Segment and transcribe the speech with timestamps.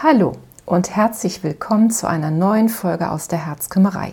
[0.00, 0.34] Hallo
[0.64, 4.12] und herzlich willkommen zu einer neuen Folge aus der Herzkümmerei.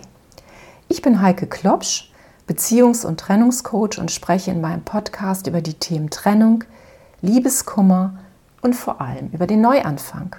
[0.88, 2.10] Ich bin Heike Klopsch,
[2.48, 6.64] Beziehungs- und Trennungscoach und spreche in meinem Podcast über die Themen Trennung,
[7.22, 8.18] Liebeskummer
[8.62, 10.34] und vor allem über den Neuanfang.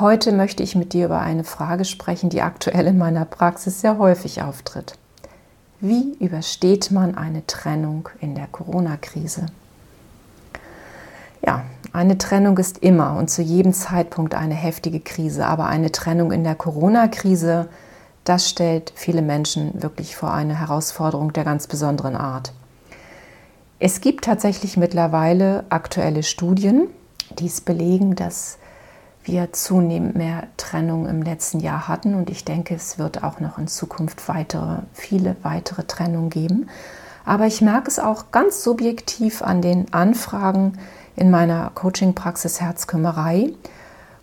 [0.00, 3.98] Heute möchte ich mit dir über eine Frage sprechen, die aktuell in meiner Praxis sehr
[3.98, 4.98] häufig auftritt.
[5.78, 9.46] Wie übersteht man eine Trennung in der Corona-Krise?
[11.46, 11.62] Ja,
[11.92, 16.44] eine Trennung ist immer und zu jedem Zeitpunkt eine heftige Krise, aber eine Trennung in
[16.44, 17.68] der Corona-Krise,
[18.24, 22.52] das stellt viele Menschen wirklich vor eine Herausforderung der ganz besonderen Art.
[23.78, 26.88] Es gibt tatsächlich mittlerweile aktuelle Studien,
[27.38, 28.58] die es belegen, dass
[29.22, 33.58] wir zunehmend mehr Trennung im letzten Jahr hatten und ich denke, es wird auch noch
[33.58, 36.68] in Zukunft weitere, viele weitere Trennungen geben.
[37.24, 40.78] Aber ich merke es auch ganz subjektiv an den Anfragen,
[41.18, 43.52] in meiner Coaching-Praxis Herzkümmerei.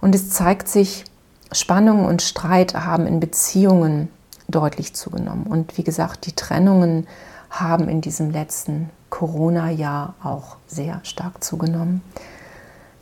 [0.02, 1.05] Und es zeigt sich,
[1.52, 4.09] Spannung und Streit haben in Beziehungen
[4.47, 5.45] deutlich zugenommen.
[5.45, 7.08] Und wie gesagt, die Trennungen
[7.50, 12.02] haben in diesem letzten Corona-Jahr auch sehr stark zugenommen.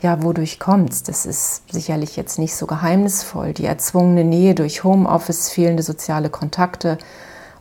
[0.02, 1.04] Ja, wodurch kommt es?
[1.04, 3.54] Das ist sicherlich jetzt nicht so geheimnisvoll.
[3.54, 6.98] Die erzwungene Nähe durch Homeoffice, fehlende soziale Kontakte,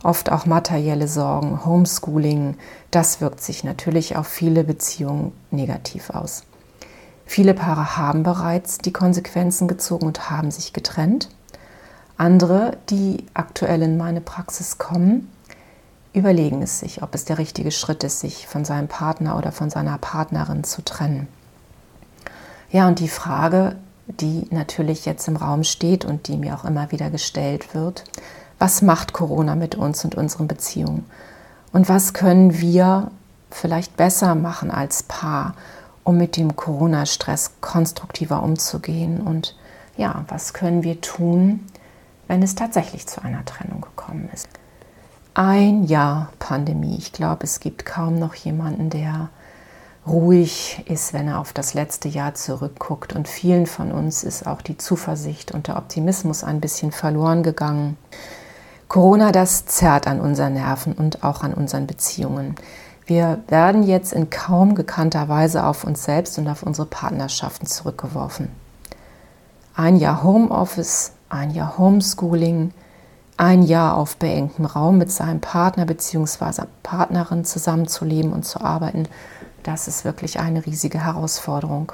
[0.03, 2.57] oft auch materielle Sorgen, Homeschooling,
[2.91, 6.43] das wirkt sich natürlich auf viele Beziehungen negativ aus.
[7.25, 11.29] Viele Paare haben bereits die Konsequenzen gezogen und haben sich getrennt.
[12.17, 15.31] Andere, die aktuell in meine Praxis kommen,
[16.13, 19.69] überlegen es sich, ob es der richtige Schritt ist, sich von seinem Partner oder von
[19.69, 21.27] seiner Partnerin zu trennen.
[22.71, 26.91] Ja, und die Frage, die natürlich jetzt im Raum steht und die mir auch immer
[26.91, 28.03] wieder gestellt wird,
[28.59, 31.05] was macht Corona mit uns und unseren Beziehungen?
[31.71, 33.11] Und was können wir
[33.49, 35.55] vielleicht besser machen als Paar,
[36.03, 39.21] um mit dem Corona-Stress konstruktiver umzugehen?
[39.21, 39.55] Und
[39.97, 41.61] ja, was können wir tun,
[42.27, 44.47] wenn es tatsächlich zu einer Trennung gekommen ist?
[45.33, 46.95] Ein Jahr Pandemie.
[46.97, 49.29] Ich glaube, es gibt kaum noch jemanden, der
[50.05, 53.13] ruhig ist, wenn er auf das letzte Jahr zurückguckt.
[53.13, 57.97] Und vielen von uns ist auch die Zuversicht und der Optimismus ein bisschen verloren gegangen.
[58.93, 62.53] Corona, das zerrt an unseren Nerven und auch an unseren Beziehungen.
[63.07, 68.49] Wir werden jetzt in kaum gekannter Weise auf uns selbst und auf unsere Partnerschaften zurückgeworfen.
[69.73, 72.71] Ein Jahr Homeoffice, ein Jahr Homeschooling,
[73.35, 76.65] ein Jahr auf beengtem Raum mit seinem Partner bzw.
[76.83, 79.07] Partnerin zusammenzuleben und zu arbeiten,
[79.63, 81.93] das ist wirklich eine riesige Herausforderung.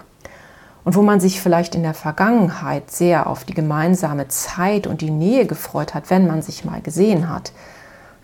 [0.90, 5.12] Und wo man sich vielleicht in der Vergangenheit sehr auf die gemeinsame Zeit und die
[5.12, 7.52] Nähe gefreut hat, wenn man sich mal gesehen hat,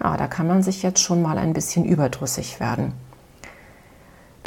[0.03, 2.94] ja, da kann man sich jetzt schon mal ein bisschen überdrüssig werden.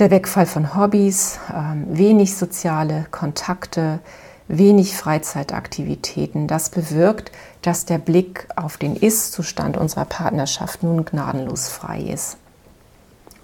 [0.01, 4.01] Der Wegfall von Hobbys, ähm, wenig soziale Kontakte,
[4.49, 7.31] wenig Freizeitaktivitäten, das bewirkt,
[7.63, 12.37] dass der Blick auf den Ist-Zustand unserer Partnerschaft nun gnadenlos frei ist.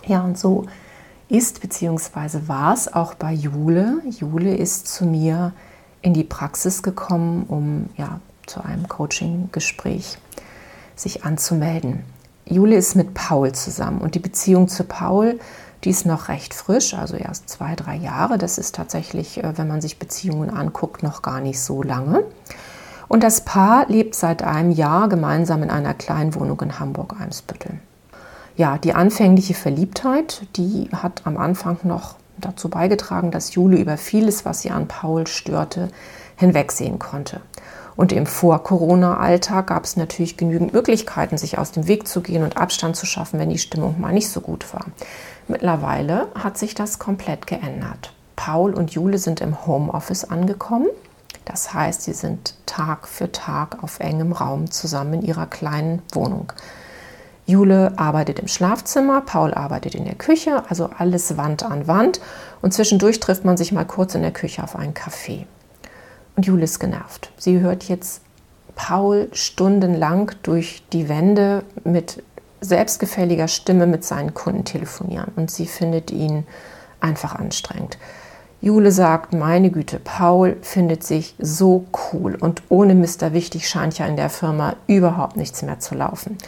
[0.05, 0.67] Ja, und so
[1.29, 2.41] ist bzw.
[2.47, 4.03] war es auch bei Jule.
[4.11, 5.53] Jule ist zu mir
[6.03, 10.19] in die Praxis gekommen, um ja, zu einem Coaching-Gespräch
[10.97, 12.05] sich anzumelden.
[12.45, 15.41] Jule ist mit Paul zusammen und die Beziehung zu Paul,
[15.83, 18.39] die ist noch recht frisch, also erst zwei, drei Jahre.
[18.39, 22.25] Das ist tatsächlich, äh, wenn man sich Beziehungen anguckt, noch gar nicht so lange.
[23.09, 27.81] Und das Paar lebt seit einem Jahr gemeinsam in einer kleinen Wohnung in Hamburg-Eimsbüttel
[28.57, 34.45] ja, die anfängliche Verliebtheit, die hat am Anfang noch dazu beigetragen, dass Jule über vieles,
[34.45, 35.89] was sie an Paul störte,
[36.37, 37.41] hinwegsehen konnte.
[37.97, 42.57] Und im Vor-Corona-Alltag gab es natürlich genügend Möglichkeiten, sich aus dem Weg zu gehen und
[42.57, 44.87] Abstand zu schaffen, wenn die Stimmung mal nicht so gut war.
[45.47, 48.13] Mittlerweile hat sich das komplett geändert.
[48.35, 50.89] Paul und Jule sind im Homeoffice angekommen.
[51.45, 56.53] Das heißt, sie sind Tag für Tag auf engem Raum zusammen in ihrer kleinen Wohnung.
[57.47, 62.21] Jule arbeitet im Schlafzimmer, Paul arbeitet in der Küche, also alles Wand an Wand.
[62.63, 65.47] Und zwischendurch trifft man sich mal kurz in der Küche auf einen Kaffee.
[66.37, 67.31] Und Jule ist genervt.
[67.37, 68.23] Sie hört jetzt
[68.75, 72.23] Paul stundenlang durch die Wände mit
[72.61, 75.33] selbstgefälliger Stimme mit seinen Kunden telefonieren.
[75.37, 76.47] Und sie findet ihn
[77.01, 77.99] einfach anstrengend.
[78.63, 83.35] Jule sagt, meine Güte, Paul findet sich so cool und ohne Mr.
[83.35, 86.39] Wichtig scheint ja in der Firma überhaupt nichts mehr zu laufen.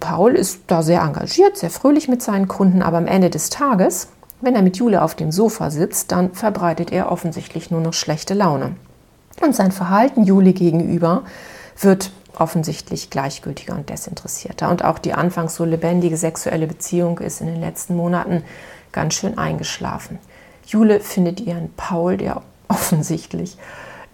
[0.00, 4.08] Paul ist da sehr engagiert, sehr fröhlich mit seinen Kunden, aber am Ende des Tages,
[4.40, 8.34] wenn er mit Jule auf dem Sofa sitzt, dann verbreitet er offensichtlich nur noch schlechte
[8.34, 8.76] Laune.
[9.40, 11.22] Und sein Verhalten Jule gegenüber
[11.78, 14.70] wird offensichtlich gleichgültiger und desinteressierter.
[14.70, 18.42] Und auch die anfangs so lebendige sexuelle Beziehung ist in den letzten Monaten
[18.92, 20.18] ganz schön eingeschlafen.
[20.66, 23.56] Jule findet ihren Paul, der offensichtlich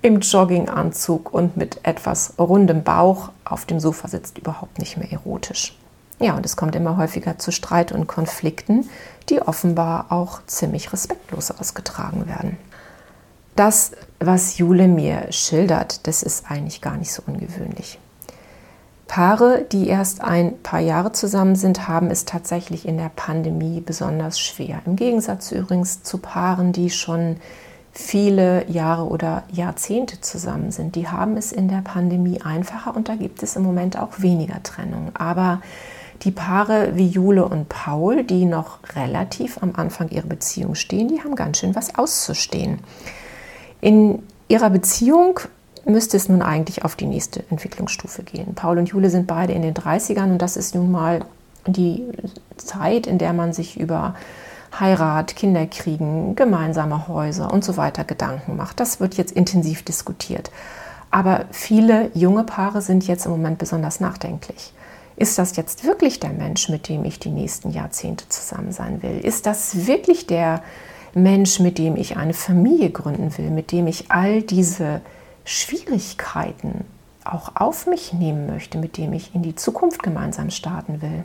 [0.03, 5.79] im Jogginganzug und mit etwas rundem Bauch auf dem Sofa sitzt, überhaupt nicht mehr erotisch.
[6.19, 8.89] Ja, und es kommt immer häufiger zu Streit und Konflikten,
[9.29, 12.59] die offenbar auch ziemlich respektlos ausgetragen werden.
[13.57, 17.99] Das, was Jule mir schildert, das ist eigentlich gar nicht so ungewöhnlich.
[19.07, 24.41] Paare, die erst ein paar Jahre zusammen sind, haben es tatsächlich in der Pandemie besonders
[24.41, 24.81] schwer.
[24.87, 27.37] Im Gegensatz übrigens zu Paaren, die schon
[27.93, 30.97] viele Jahre oder Jahrzehnte zusammen sind.
[30.97, 34.63] Die haben es in der Pandemie einfacher und da gibt es im Moment auch weniger
[34.63, 35.11] Trennung.
[35.15, 35.61] Aber
[36.23, 41.21] die Paare wie Jule und Paul, die noch relativ am Anfang ihrer Beziehung stehen, die
[41.23, 42.79] haben ganz schön was auszustehen.
[43.81, 45.41] In ihrer Beziehung
[45.85, 48.55] müsste es nun eigentlich auf die nächste Entwicklungsstufe gehen.
[48.55, 51.25] Paul und Jule sind beide in den 30ern und das ist nun mal
[51.67, 52.05] die
[52.57, 54.15] Zeit, in der man sich über
[54.79, 58.81] Heirat, Kinder kriegen, gemeinsame Häuser und so weiter Gedanken macht.
[58.81, 60.51] Das wird jetzt intensiv diskutiert.
[61.11, 64.73] Aber viele junge Paare sind jetzt im Moment besonders nachdenklich.
[65.17, 69.19] Ist das jetzt wirklich der Mensch, mit dem ich die nächsten Jahrzehnte zusammen sein will?
[69.19, 70.63] Ist das wirklich der
[71.15, 75.03] Mensch, mit dem ich eine Familie gründen will, mit dem ich all diese
[75.45, 76.87] Schwierigkeiten
[77.25, 81.25] auch auf mich nehmen möchte, mit dem ich in die Zukunft gemeinsam starten will?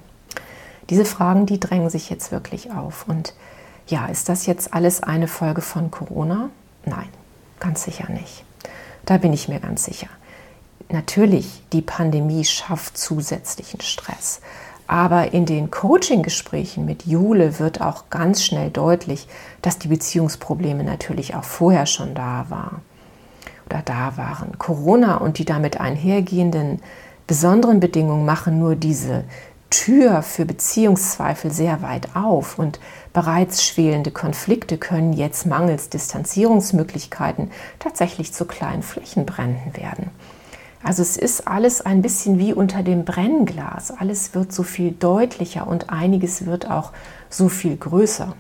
[0.90, 3.06] Diese Fragen, die drängen sich jetzt wirklich auf.
[3.08, 3.34] Und
[3.88, 6.50] ja, ist das jetzt alles eine Folge von Corona?
[6.86, 7.10] Nein,
[7.60, 8.44] ganz sicher nicht.
[9.06, 10.08] Da bin ich mir ganz sicher.
[10.90, 14.42] Natürlich, die Pandemie schafft zusätzlichen Stress.
[14.88, 19.28] Aber in den Coaching-Gesprächen mit Jule wird auch ganz schnell deutlich,
[19.62, 22.82] dass die Beziehungsprobleme natürlich auch vorher schon da waren
[23.66, 24.58] oder da waren.
[24.58, 26.82] Corona und die damit einhergehenden
[27.28, 29.26] besonderen Bedingungen machen nur diese
[29.70, 32.80] Tür für Beziehungszweifel sehr weit auf und
[33.14, 40.12] bereits schwelende Konflikte können jetzt mangels Distanzierungsmöglichkeiten tatsächlich zu kleinen Flächenbränden werden.
[40.84, 43.92] Also es ist alles ein bisschen wie unter dem Brennglas.
[43.92, 46.94] Alles wird so viel deutlicher und einiges wird auch
[47.30, 48.36] so viel größer.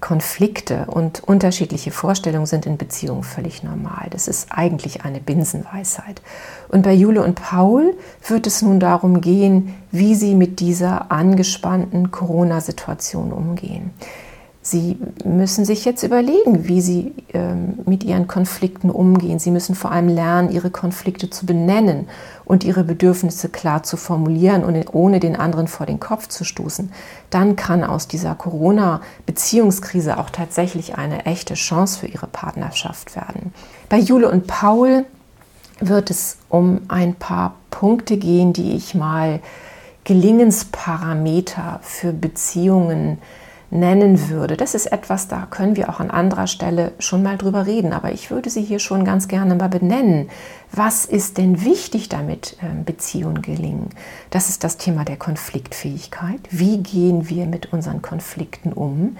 [0.00, 4.08] Konflikte und unterschiedliche Vorstellungen sind in Beziehungen völlig normal.
[4.10, 6.22] Das ist eigentlich eine Binsenweisheit.
[6.68, 7.94] Und bei Jule und Paul
[8.26, 13.90] wird es nun darum gehen, wie sie mit dieser angespannten Corona-Situation umgehen.
[14.70, 19.38] Sie müssen sich jetzt überlegen, wie Sie ähm, mit Ihren Konflikten umgehen.
[19.38, 22.06] Sie müssen vor allem lernen, Ihre Konflikte zu benennen
[22.44, 26.92] und Ihre Bedürfnisse klar zu formulieren und ohne den anderen vor den Kopf zu stoßen.
[27.30, 33.54] Dann kann aus dieser Corona-Beziehungskrise auch tatsächlich eine echte Chance für Ihre Partnerschaft werden.
[33.88, 35.06] Bei Jule und Paul
[35.80, 39.40] wird es um ein paar Punkte gehen, die ich mal
[40.04, 43.16] Gelingensparameter für Beziehungen
[43.70, 44.56] nennen würde.
[44.56, 48.12] Das ist etwas, da können wir auch an anderer Stelle schon mal drüber reden, aber
[48.12, 50.30] ich würde sie hier schon ganz gerne mal benennen.
[50.72, 53.90] Was ist denn wichtig, damit ähm, Beziehungen gelingen?
[54.30, 56.40] Das ist das Thema der Konfliktfähigkeit.
[56.50, 59.16] Wie gehen wir mit unseren Konflikten um?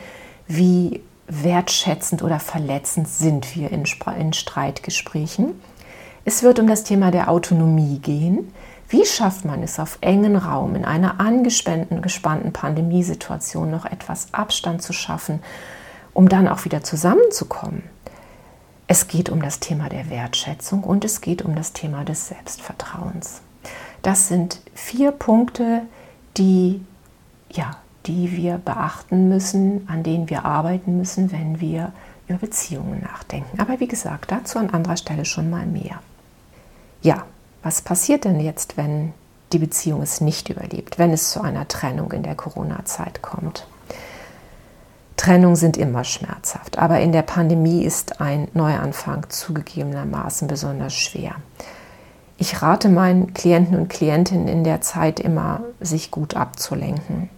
[0.47, 3.85] Wie wertschätzend oder verletzend sind wir in,
[4.19, 5.61] in Streitgesprächen?
[6.25, 8.53] Es wird um das Thema der Autonomie gehen.
[8.91, 14.83] Wie schafft man es auf engen Raum in einer angespannten, gespannten Pandemiesituation noch etwas Abstand
[14.83, 15.41] zu schaffen,
[16.15, 17.83] um dann auch wieder zusammenzukommen?
[18.87, 23.43] Es geht um das Thema der Wertschätzung und es geht um das Thema des Selbstvertrauens.
[24.01, 25.83] Das sind vier Punkte,
[26.39, 26.81] die,
[27.51, 27.77] ja,
[28.07, 31.93] die wir beachten müssen, an denen wir arbeiten müssen, wenn wir
[32.27, 33.61] über Beziehungen nachdenken.
[33.61, 36.01] Aber wie gesagt, dazu an anderer Stelle schon mal mehr.
[37.03, 37.27] Ja,
[37.63, 39.13] was passiert denn jetzt, wenn
[39.53, 43.67] die Beziehung es nicht überlebt, wenn es zu einer Trennung in der Corona-Zeit kommt?
[45.17, 51.35] Trennungen sind immer schmerzhaft, aber in der Pandemie ist ein Neuanfang zugegebenermaßen besonders schwer.
[52.37, 57.29] Ich rate meinen Klienten und Klientinnen in der Zeit immer, sich gut abzulenken,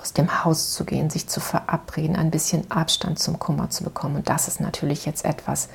[0.00, 4.16] aus dem Haus zu gehen, sich zu verabreden, ein bisschen Abstand zum Kummer zu bekommen.
[4.16, 5.68] Und das ist natürlich jetzt etwas,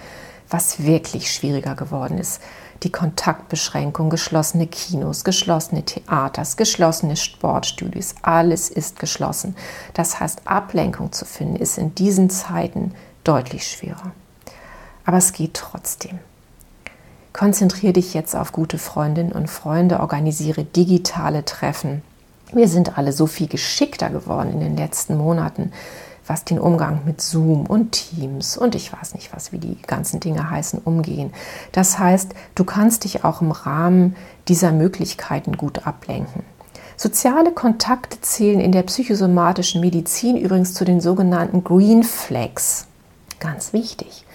[0.50, 2.42] was wirklich schwieriger geworden ist
[2.84, 9.56] die Kontaktbeschränkung, geschlossene Kinos, geschlossene Theaters, geschlossene Sportstudios, alles ist geschlossen.
[9.94, 14.12] Das heißt, Ablenkung zu finden ist in diesen Zeiten deutlich schwerer.
[15.06, 16.20] Aber es geht trotzdem.
[17.34, 22.02] Konzentriere dich jetzt auf gute Freundinnen und Freunde, organisiere digitale Treffen.
[22.52, 25.72] Wir sind alle so viel geschickter geworden in den letzten Monaten
[26.28, 30.20] was den Umgang mit Zoom und Teams und ich weiß nicht was, wie die ganzen
[30.20, 31.32] Dinge heißen, umgehen.
[31.72, 34.16] Das heißt, du kannst dich auch im Rahmen
[34.48, 36.44] dieser Möglichkeiten gut ablenken.
[36.96, 42.88] Soziale Kontakte zählen in der psychosomatischen Medizin übrigens zu den sogenannten Green Flags.
[43.40, 44.26] Ganz wichtig.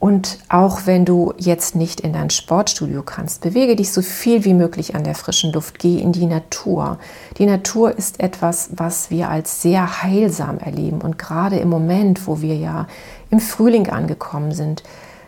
[0.00, 4.54] Und auch wenn du jetzt nicht in dein Sportstudio kannst, bewege dich so viel wie
[4.54, 6.98] möglich an der frischen Luft, geh in die Natur.
[7.38, 11.00] Die Natur ist etwas, was wir als sehr heilsam erleben.
[11.00, 12.86] Und gerade im Moment, wo wir ja
[13.30, 14.84] im Frühling angekommen sind,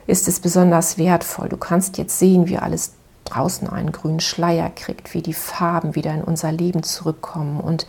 [0.07, 1.49] ist es besonders wertvoll.
[1.49, 2.93] Du kannst jetzt sehen, wie alles
[3.25, 7.61] draußen einen grünen Schleier kriegt, wie die Farben wieder in unser Leben zurückkommen.
[7.61, 7.87] Und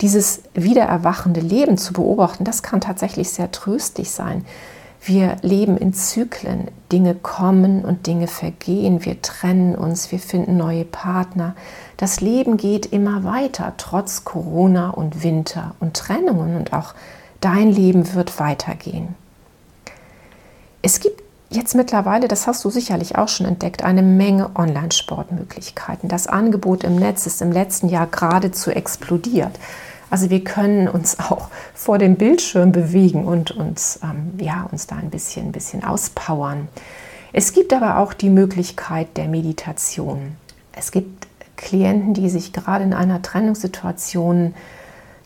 [0.00, 4.44] dieses wiedererwachende Leben zu beobachten, das kann tatsächlich sehr tröstlich sein.
[5.04, 6.68] Wir leben in Zyklen.
[6.92, 9.04] Dinge kommen und Dinge vergehen.
[9.04, 11.56] Wir trennen uns, wir finden neue Partner.
[11.96, 16.56] Das Leben geht immer weiter, trotz Corona und Winter und Trennungen.
[16.56, 16.94] Und auch
[17.40, 19.16] dein Leben wird weitergehen.
[20.82, 26.08] Es gibt jetzt mittlerweile, das hast du sicherlich auch schon entdeckt, eine Menge Online-Sportmöglichkeiten.
[26.08, 29.58] Das Angebot im Netz ist im letzten Jahr geradezu explodiert.
[30.12, 34.96] Also wir können uns auch vor dem Bildschirm bewegen und uns, ähm, ja, uns da
[34.96, 36.68] ein bisschen, ein bisschen auspowern.
[37.32, 40.36] Es gibt aber auch die Möglichkeit der Meditation.
[40.76, 41.26] Es gibt
[41.56, 44.54] Klienten, die sich gerade in einer Trennungssituation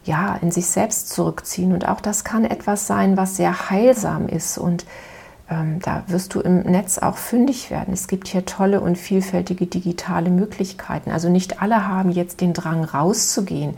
[0.04, 1.72] ja, in sich selbst zurückziehen.
[1.72, 4.56] Und auch das kann etwas sein, was sehr heilsam ist.
[4.56, 4.86] Und
[5.48, 7.94] ähm, da wirst du im Netz auch fündig werden.
[7.94, 11.10] Es gibt hier tolle und vielfältige digitale Möglichkeiten.
[11.10, 13.76] Also nicht alle haben jetzt den Drang rauszugehen.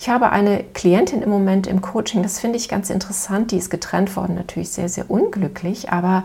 [0.00, 3.70] Ich habe eine Klientin im Moment im Coaching, das finde ich ganz interessant, die ist
[3.70, 6.24] getrennt worden, natürlich sehr, sehr unglücklich, aber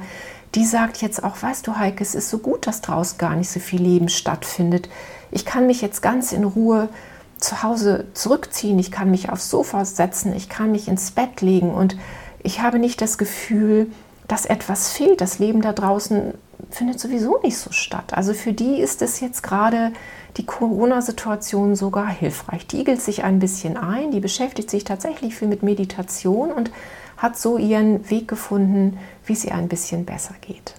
[0.56, 3.50] die sagt jetzt auch, weißt du, Heike, es ist so gut, dass draußen gar nicht
[3.50, 4.90] so viel Leben stattfindet.
[5.30, 6.90] Ich kann mich jetzt ganz in Ruhe
[7.38, 11.72] zu Hause zurückziehen, ich kann mich aufs Sofa setzen, ich kann mich ins Bett legen
[11.72, 11.96] und
[12.42, 13.92] ich habe nicht das Gefühl,
[14.30, 15.20] dass etwas fehlt.
[15.20, 16.34] Das Leben da draußen
[16.70, 18.14] findet sowieso nicht so statt.
[18.14, 19.92] Also für die ist es jetzt gerade
[20.38, 22.66] die Corona-Situation sogar hilfreich.
[22.68, 26.72] Die igelt sich ein bisschen ein, die beschäftigt sich tatsächlich viel mit Meditation und
[27.18, 30.76] hat so ihren Weg gefunden, wie es ihr ein bisschen besser geht.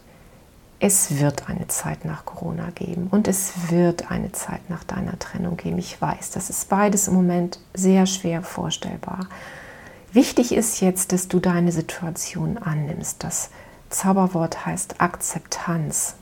[0.79, 5.59] Es wird eine Zeit nach Corona geben und es wird eine Zeit nach deiner Trennung
[5.59, 5.77] geben.
[5.77, 9.27] Ich weiß, das ist beides im Moment sehr schwer vorstellbar.
[10.13, 13.23] Wichtig ist jetzt, dass du deine Situation annimmst.
[13.23, 13.51] Das
[13.91, 16.15] Zauberwort heißt Akzeptanz.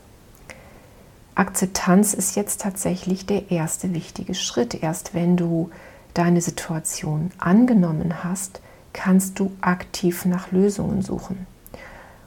[1.33, 4.83] Akzeptanz ist jetzt tatsächlich der erste wichtige Schritt.
[4.83, 5.71] Erst wenn du
[6.13, 8.61] deine Situation angenommen hast,
[8.93, 11.47] kannst du aktiv nach Lösungen suchen.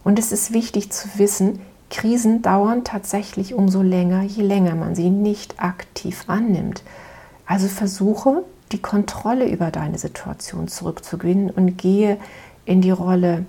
[0.02, 5.10] Und es ist wichtig zu wissen, Krisen dauern tatsächlich umso länger, je länger man sie
[5.10, 6.82] nicht aktiv annimmt.
[7.46, 12.18] Also versuche die Kontrolle über deine Situation zurückzugewinnen und gehe
[12.64, 13.44] in die Rolle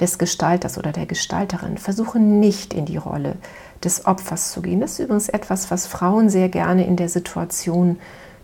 [0.00, 1.78] des Gestalters oder der Gestalterin.
[1.78, 3.36] Versuche nicht in die Rolle
[3.82, 4.80] des Opfers zu gehen.
[4.80, 7.98] Das ist übrigens etwas, was Frauen sehr gerne in der Situation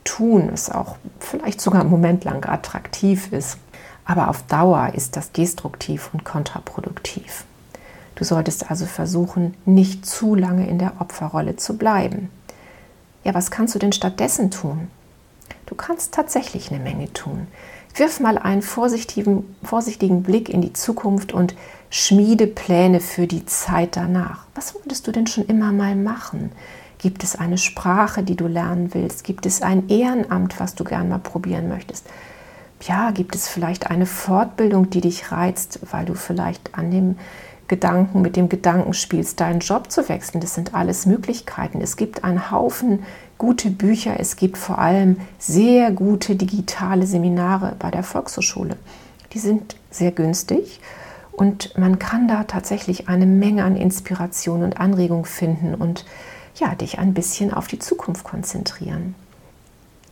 [0.05, 3.59] tun, es auch vielleicht sogar einen Moment lang attraktiv ist.
[4.05, 7.45] Aber auf Dauer ist das destruktiv und kontraproduktiv.
[8.15, 12.31] Du solltest also versuchen, nicht zu lange in der Opferrolle zu bleiben.
[13.25, 14.89] Ja, was kannst du denn stattdessen tun?
[15.67, 17.47] Du kannst tatsächlich eine Menge tun.
[17.95, 21.55] Wirf mal einen vorsichtigen, vorsichtigen Blick in die Zukunft und
[21.91, 24.47] schmiede Pläne für die Zeit danach.
[24.55, 26.53] Was wolltest du denn schon immer mal machen?
[26.99, 29.25] Gibt es eine Sprache, die du lernen willst?
[29.25, 32.07] Gibt es ein Ehrenamt, was du gern mal probieren möchtest?
[32.83, 37.19] Ja, gibt es vielleicht eine Fortbildung, die dich reizt, weil du vielleicht an dem
[37.73, 40.43] Gedanken, mit dem Gedanken spielst, deinen Job zu wechseln.
[40.43, 41.81] Das sind alles Möglichkeiten.
[41.81, 43.05] Es gibt einen Haufen
[43.39, 44.21] gute Bücher.
[44.21, 48.77] Es gibt vor allem sehr gute digitale Seminare bei der Volkshochschule.
[49.33, 50.81] Die sind sehr günstig
[51.33, 56.05] und man kann da tatsächlich eine Menge an Inspiration und Anregung finden und
[56.57, 59.15] ja, dich ein bisschen auf die Zukunft konzentrieren.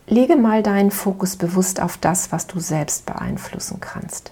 [0.07, 4.31] Lege mal deinen Fokus bewusst auf das, was du selbst beeinflussen kannst.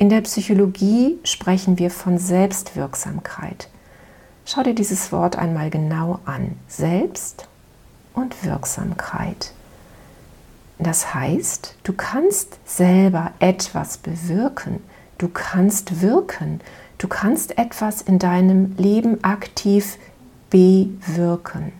[0.00, 3.68] In der Psychologie sprechen wir von Selbstwirksamkeit.
[4.44, 6.54] Schau dir dieses Wort einmal genau an.
[6.68, 7.48] Selbst
[8.14, 9.52] und Wirksamkeit.
[10.78, 14.84] Das heißt, du kannst selber etwas bewirken,
[15.18, 16.60] du kannst wirken,
[16.98, 19.98] du kannst etwas in deinem Leben aktiv
[20.48, 21.72] bewirken.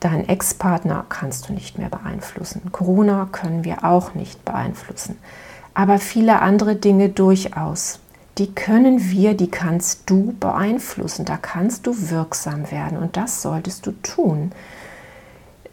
[0.00, 2.70] Deinen Ex-Partner kannst du nicht mehr beeinflussen.
[2.70, 5.16] Corona können wir auch nicht beeinflussen.
[5.74, 8.00] Aber viele andere Dinge durchaus
[8.40, 11.26] die können wir, die kannst du beeinflussen.
[11.26, 14.52] Da kannst du wirksam werden und das solltest du tun.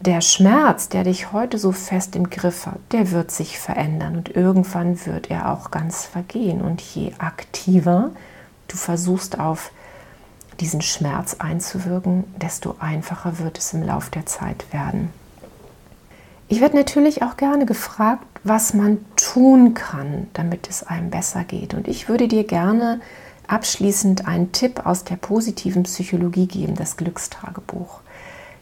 [0.00, 4.28] Der Schmerz, der dich heute so fest im Griff hat, der wird sich verändern und
[4.28, 6.60] irgendwann wird er auch ganz vergehen.
[6.60, 8.10] Und je aktiver
[8.68, 9.72] du versuchst auf
[10.60, 15.10] diesen Schmerz einzuwirken, desto einfacher wird es im Lauf der Zeit werden.
[16.50, 21.74] Ich werde natürlich auch gerne gefragt, was man tun kann, damit es einem besser geht.
[21.74, 23.00] Und ich würde dir gerne
[23.46, 28.00] abschließend einen Tipp aus der positiven Psychologie geben, das Glückstagebuch.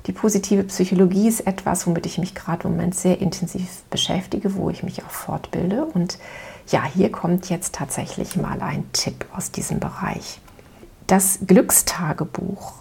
[0.06, 4.70] Die positive Psychologie ist etwas, womit ich mich gerade im Moment sehr intensiv beschäftige, wo
[4.70, 5.84] ich mich auch fortbilde.
[5.84, 6.18] Und
[6.68, 10.40] ja, hier kommt jetzt tatsächlich mal ein Tipp aus diesem Bereich.
[11.06, 12.74] Das Glückstagebuch,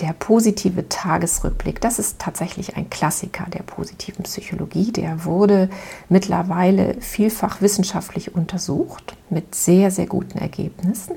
[0.00, 4.92] der positive Tagesrückblick, das ist tatsächlich ein Klassiker der positiven Psychologie.
[4.92, 5.70] Der wurde
[6.08, 11.16] mittlerweile vielfach wissenschaftlich untersucht mit sehr, sehr guten Ergebnissen.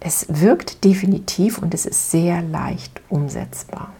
[0.00, 3.92] Es wirkt definitiv und es ist sehr leicht umsetzbar.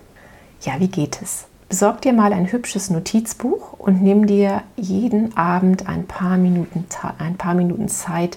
[0.62, 1.44] Ja, wie geht es?
[1.68, 6.85] Besorg dir mal ein hübsches Notizbuch und nimm dir jeden Abend ein paar Minuten,
[7.18, 8.37] ein paar Minuten Zeit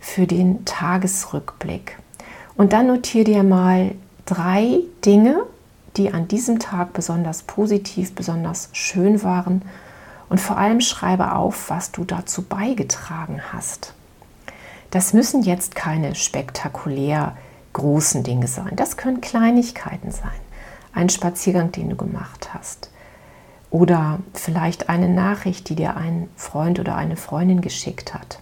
[0.00, 1.98] für den Tagesrückblick.
[2.56, 3.92] Und dann notiere dir mal
[4.26, 5.42] drei Dinge,
[5.96, 9.62] die an diesem Tag besonders positiv, besonders schön waren.
[10.28, 13.94] Und vor allem schreibe auf, was du dazu beigetragen hast.
[14.90, 17.36] Das müssen jetzt keine spektakulär
[17.72, 18.72] großen Dinge sein.
[18.76, 20.30] Das können Kleinigkeiten sein
[20.94, 22.90] ein Spaziergang, den du gemacht hast.
[23.70, 28.38] Oder vielleicht eine Nachricht, die dir ein Freund oder eine Freundin geschickt hat.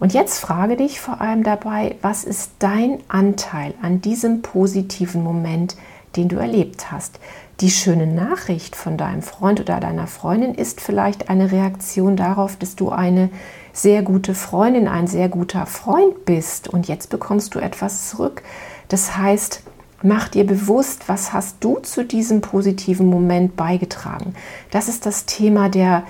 [0.00, 5.76] Und jetzt frage dich vor allem dabei, was ist dein Anteil an diesem positiven Moment,
[6.16, 7.20] den du erlebt hast?
[7.60, 12.76] Die schöne Nachricht von deinem Freund oder deiner Freundin ist vielleicht eine Reaktion darauf, dass
[12.76, 13.28] du eine
[13.74, 18.42] sehr gute Freundin, ein sehr guter Freund bist und jetzt bekommst du etwas zurück.
[18.88, 19.62] Das heißt,
[20.02, 24.34] Mach dir bewusst, was hast du zu diesem positiven Moment beigetragen.
[24.70, 26.04] Das ist das Thema der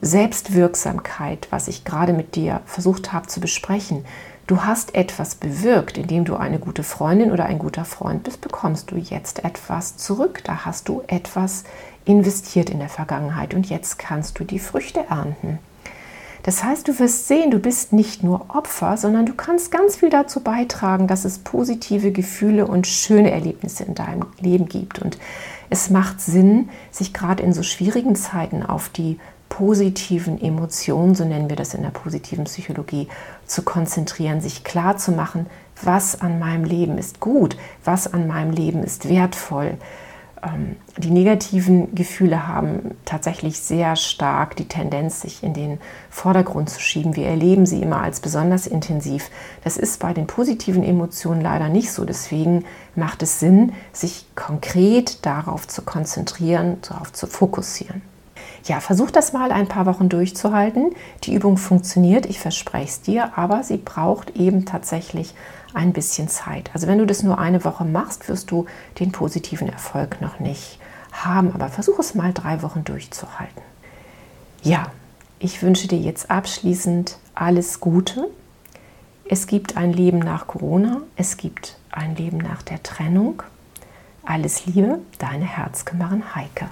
[0.00, 4.04] Selbstwirksamkeit, was ich gerade mit dir versucht habe zu besprechen.
[4.46, 8.90] Du hast etwas bewirkt, indem du eine gute Freundin oder ein guter Freund bist, bekommst
[8.90, 10.42] du jetzt etwas zurück.
[10.44, 11.64] Da hast du etwas
[12.04, 15.58] investiert in der Vergangenheit und jetzt kannst du die Früchte ernten.
[16.44, 20.10] Das heißt, du wirst sehen, du bist nicht nur Opfer, sondern du kannst ganz viel
[20.10, 25.00] dazu beitragen, dass es positive Gefühle und schöne Erlebnisse in deinem Leben gibt.
[25.00, 25.18] Und
[25.70, 31.48] es macht Sinn, sich gerade in so schwierigen Zeiten auf die positiven Emotionen, so nennen
[31.48, 33.08] wir das in der positiven Psychologie,
[33.46, 35.46] zu konzentrieren, sich klar zu machen,
[35.82, 39.78] was an meinem Leben ist gut, was an meinem Leben ist wertvoll,
[40.46, 45.78] ähm, die negativen Gefühle haben tatsächlich sehr stark die Tendenz, sich in den
[46.10, 47.16] Vordergrund zu schieben.
[47.16, 49.30] Wir erleben sie immer als besonders intensiv.
[49.64, 52.04] Das ist bei den positiven Emotionen leider nicht so.
[52.04, 58.02] Deswegen macht es Sinn, sich konkret darauf zu konzentrieren, darauf zu fokussieren.
[58.66, 60.90] Ja, versuch das mal ein paar Wochen durchzuhalten.
[61.22, 65.34] Die Übung funktioniert, ich verspreche es dir, aber sie braucht eben tatsächlich
[65.72, 66.70] ein bisschen Zeit.
[66.74, 68.66] Also wenn du das nur eine Woche machst, wirst du
[68.98, 70.80] den positiven Erfolg noch nicht
[71.12, 71.52] haben.
[71.54, 73.62] Aber versuch es mal drei Wochen durchzuhalten.
[74.62, 74.86] Ja,
[75.38, 78.28] ich wünsche dir jetzt abschließend alles Gute.
[79.28, 83.44] Es gibt ein Leben nach Corona, es gibt ein Leben nach der Trennung.
[84.24, 86.66] Alles Liebe, deine Herzkümmerin Heike.